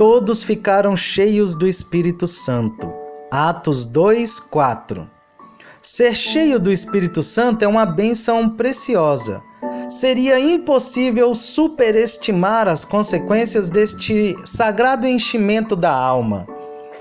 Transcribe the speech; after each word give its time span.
todos 0.00 0.42
ficaram 0.42 0.96
cheios 0.96 1.54
do 1.54 1.68
Espírito 1.68 2.26
Santo. 2.26 2.90
Atos 3.30 3.84
2, 3.84 4.40
4. 4.40 5.06
Ser 5.82 6.14
cheio 6.14 6.58
do 6.58 6.72
Espírito 6.72 7.22
Santo 7.22 7.66
é 7.66 7.68
uma 7.68 7.84
bênção 7.84 8.48
preciosa. 8.48 9.42
Seria 9.90 10.40
impossível 10.40 11.34
superestimar 11.34 12.66
as 12.66 12.82
consequências 12.82 13.68
deste 13.68 14.34
sagrado 14.42 15.06
enchimento 15.06 15.76
da 15.76 15.92
alma. 15.92 16.46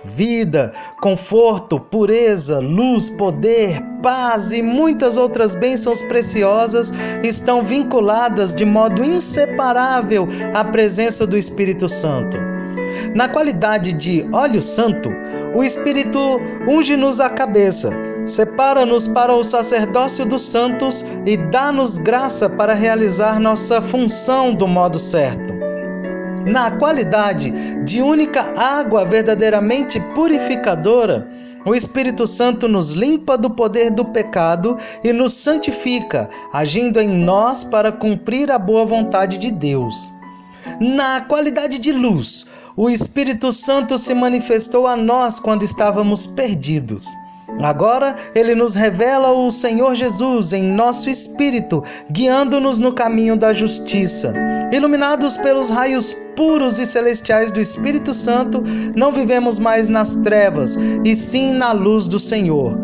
Vida, 0.03 0.73
conforto, 1.01 1.79
pureza, 1.79 2.59
luz, 2.59 3.09
poder, 3.09 3.81
paz 4.03 4.51
e 4.51 4.61
muitas 4.61 5.15
outras 5.15 5.55
bênçãos 5.55 6.01
preciosas 6.01 6.91
estão 7.23 7.63
vinculadas 7.63 8.53
de 8.53 8.65
modo 8.65 9.05
inseparável 9.05 10.27
à 10.53 10.65
presença 10.65 11.25
do 11.25 11.37
Espírito 11.37 11.87
Santo. 11.87 12.48
Na 13.13 13.27
qualidade 13.27 13.93
de 13.93 14.27
óleo 14.31 14.61
santo, 14.61 15.09
o 15.53 15.63
Espírito 15.63 16.19
unge-nos 16.67 17.19
a 17.19 17.29
cabeça, 17.29 17.91
separa-nos 18.25 19.07
para 19.07 19.33
o 19.33 19.43
sacerdócio 19.43 20.25
dos 20.25 20.41
santos 20.41 21.03
e 21.25 21.37
dá-nos 21.37 21.97
graça 21.97 22.49
para 22.49 22.73
realizar 22.73 23.39
nossa 23.39 23.81
função 23.81 24.53
do 24.53 24.67
modo 24.67 24.99
certo. 24.99 25.53
Na 26.45 26.71
qualidade 26.71 27.51
de 27.83 28.01
única 28.01 28.53
água 28.57 29.05
verdadeiramente 29.05 29.99
purificadora, 30.15 31.27
o 31.65 31.75
Espírito 31.75 32.25
Santo 32.25 32.67
nos 32.67 32.93
limpa 32.93 33.37
do 33.37 33.49
poder 33.49 33.91
do 33.91 34.05
pecado 34.05 34.77
e 35.03 35.11
nos 35.11 35.33
santifica, 35.33 36.29
agindo 36.53 36.99
em 36.99 37.09
nós 37.09 37.63
para 37.63 37.91
cumprir 37.91 38.49
a 38.49 38.57
boa 38.57 38.85
vontade 38.85 39.37
de 39.37 39.51
Deus. 39.51 40.11
Na 40.79 41.21
qualidade 41.21 41.77
de 41.77 41.91
luz, 41.91 42.45
o 42.75 42.89
Espírito 42.89 43.51
Santo 43.51 43.97
se 43.97 44.13
manifestou 44.13 44.87
a 44.87 44.95
nós 44.95 45.39
quando 45.39 45.63
estávamos 45.63 46.25
perdidos. 46.27 47.05
Agora 47.61 48.15
ele 48.35 48.53
nos 48.53 48.75
revela 48.75 49.31
o 49.31 49.49
Senhor 49.49 49.95
Jesus 49.95 50.53
em 50.53 50.63
nosso 50.63 51.09
espírito, 51.09 51.83
guiando-nos 52.11 52.79
no 52.79 52.93
caminho 52.93 53.35
da 53.35 53.51
justiça. 53.51 54.33
Iluminados 54.71 55.35
pelos 55.35 55.69
raios 55.69 56.15
puros 56.35 56.79
e 56.79 56.85
celestiais 56.85 57.51
do 57.51 57.59
Espírito 57.59 58.13
Santo, 58.13 58.61
não 58.95 59.11
vivemos 59.11 59.59
mais 59.59 59.89
nas 59.89 60.15
trevas, 60.17 60.77
e 61.03 61.15
sim 61.15 61.51
na 61.51 61.71
luz 61.71 62.07
do 62.07 62.19
Senhor. 62.19 62.79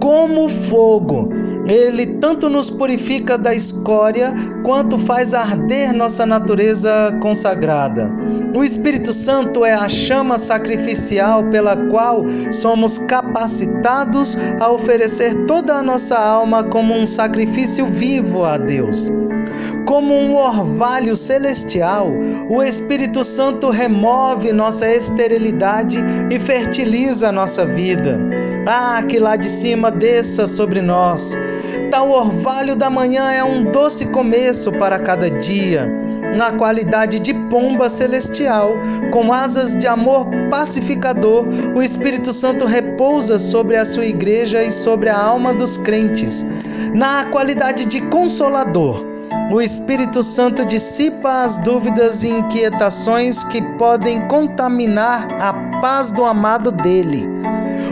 Como 0.00 0.48
fogo, 0.48 1.30
ele 1.68 2.06
tanto 2.06 2.48
nos 2.48 2.70
purifica 2.70 3.36
da 3.36 3.54
escória 3.54 4.32
quanto 4.64 4.98
faz 4.98 5.34
arder 5.34 5.92
nossa 5.92 6.24
natureza 6.24 7.16
consagrada. 7.20 8.10
O 8.56 8.64
Espírito 8.64 9.12
Santo 9.12 9.64
é 9.64 9.74
a 9.74 9.88
chama 9.88 10.38
sacrificial 10.38 11.44
pela 11.44 11.76
qual 11.88 12.24
somos 12.50 12.98
capacitados 12.98 14.36
a 14.60 14.70
oferecer 14.70 15.46
toda 15.46 15.74
a 15.74 15.82
nossa 15.82 16.18
alma 16.18 16.64
como 16.64 16.94
um 16.94 17.06
sacrifício 17.06 17.86
vivo 17.86 18.44
a 18.44 18.56
Deus. 18.56 19.10
Como 19.86 20.14
um 20.14 20.34
orvalho 20.34 21.16
celestial, 21.16 22.10
o 22.48 22.62
Espírito 22.62 23.24
Santo 23.24 23.70
remove 23.70 24.52
nossa 24.52 24.88
esterilidade 24.88 25.98
e 26.30 26.38
fertiliza 26.38 27.32
nossa 27.32 27.66
vida. 27.66 28.20
Ah, 28.70 29.02
que 29.08 29.18
lá 29.18 29.34
de 29.34 29.48
cima 29.48 29.90
desça 29.90 30.46
sobre 30.46 30.82
nós. 30.82 31.34
Tal 31.90 32.10
orvalho 32.10 32.76
da 32.76 32.90
manhã 32.90 33.32
é 33.32 33.42
um 33.42 33.72
doce 33.72 34.08
começo 34.08 34.70
para 34.72 34.98
cada 34.98 35.30
dia. 35.30 35.90
Na 36.36 36.52
qualidade 36.52 37.18
de 37.18 37.32
pomba 37.48 37.88
celestial, 37.88 38.74
com 39.10 39.32
asas 39.32 39.74
de 39.74 39.86
amor 39.86 40.28
pacificador, 40.50 41.48
o 41.74 41.82
Espírito 41.82 42.30
Santo 42.30 42.66
repousa 42.66 43.38
sobre 43.38 43.74
a 43.78 43.86
sua 43.86 44.04
igreja 44.04 44.62
e 44.62 44.70
sobre 44.70 45.08
a 45.08 45.18
alma 45.18 45.54
dos 45.54 45.78
crentes. 45.78 46.46
Na 46.92 47.24
qualidade 47.24 47.86
de 47.86 48.02
consolador, 48.08 49.02
o 49.50 49.62
Espírito 49.62 50.22
Santo 50.22 50.62
dissipa 50.66 51.42
as 51.42 51.56
dúvidas 51.56 52.22
e 52.22 52.28
inquietações 52.28 53.42
que 53.44 53.62
podem 53.78 54.28
contaminar 54.28 55.26
a 55.40 55.54
paz 55.80 56.12
do 56.12 56.22
amado 56.22 56.70
dele. 56.70 57.26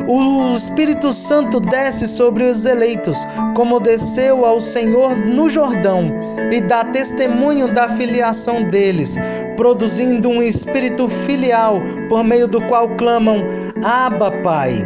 O 0.06 0.54
Espírito 0.54 1.12
Santo 1.12 1.60
desce 1.60 2.06
sobre 2.06 2.44
os 2.44 2.64
eleitos, 2.64 3.26
como 3.54 3.80
desceu 3.80 4.44
ao 4.44 4.60
Senhor 4.60 5.16
no 5.16 5.48
Jordão, 5.48 6.12
e 6.50 6.60
dá 6.60 6.84
testemunho 6.84 7.72
da 7.72 7.88
filiação 7.88 8.62
deles, 8.68 9.16
produzindo 9.56 10.28
um 10.28 10.42
espírito 10.42 11.08
filial 11.08 11.80
por 12.08 12.22
meio 12.22 12.46
do 12.46 12.60
qual 12.66 12.88
clamam: 12.96 13.44
Abba, 13.82 14.30
Pai. 14.42 14.84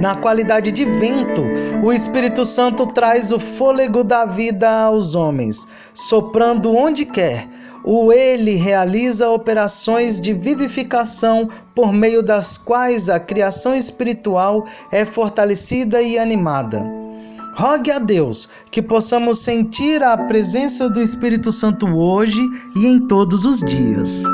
Na 0.00 0.14
qualidade 0.14 0.72
de 0.72 0.84
vento, 0.84 1.42
o 1.82 1.92
Espírito 1.92 2.44
Santo 2.44 2.86
traz 2.86 3.32
o 3.32 3.38
fôlego 3.38 4.04
da 4.04 4.26
vida 4.26 4.68
aos 4.68 5.14
homens, 5.14 5.66
soprando 5.94 6.74
onde 6.74 7.06
quer 7.06 7.48
o 7.86 8.12
ele 8.12 8.56
realiza 8.56 9.30
operações 9.30 10.20
de 10.20 10.34
vivificação 10.34 11.48
por 11.72 11.92
meio 11.92 12.20
das 12.20 12.58
quais 12.58 13.08
a 13.08 13.20
criação 13.20 13.74
espiritual 13.74 14.66
é 14.90 15.04
fortalecida 15.04 16.02
e 16.02 16.18
animada. 16.18 16.84
Rogue 17.54 17.92
a 17.92 17.98
Deus 18.00 18.48
que 18.70 18.82
possamos 18.82 19.38
sentir 19.38 20.02
a 20.02 20.18
presença 20.18 20.90
do 20.90 21.00
Espírito 21.00 21.52
Santo 21.52 21.86
hoje 21.86 22.42
e 22.74 22.86
em 22.86 23.06
todos 23.06 23.44
os 23.44 23.60
dias. 23.60 24.24